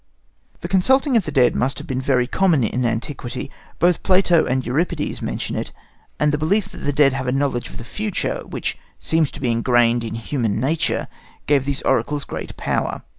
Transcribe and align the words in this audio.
This 0.61 0.71
consulting 0.71 1.15
of 1.15 1.25
the 1.25 1.31
dead 1.31 1.55
must 1.55 1.77
have 1.77 1.85
been 1.85 2.01
very 2.01 2.25
common 2.25 2.63
in 2.63 2.87
antiquity. 2.87 3.51
Both 3.77 4.01
Plato 4.01 4.47
and 4.47 4.65
Euripides 4.65 5.21
mention 5.21 5.55
it; 5.55 5.71
and 6.19 6.31
the 6.31 6.39
belief 6.39 6.69
that 6.69 6.79
the 6.79 6.91
dead 6.91 7.13
have 7.13 7.27
a 7.27 7.31
knowledge 7.31 7.69
of 7.69 7.77
the 7.77 7.83
future, 7.83 8.41
which 8.47 8.79
seems 8.97 9.29
to 9.29 9.39
be 9.39 9.51
ingrained 9.51 10.03
in 10.03 10.15
human 10.15 10.59
nature, 10.59 11.07
gave 11.45 11.65
these 11.65 11.83
oracles 11.83 12.23
great 12.23 12.57
power. 12.57 13.03